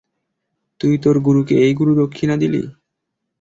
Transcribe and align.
তুই 0.81 0.93
তোর 0.97 1.15
গুরুকে 1.19 1.55
এই 1.65 1.73
গুরুদক্ষিণা 1.75 2.35
দিলি? 2.37 2.61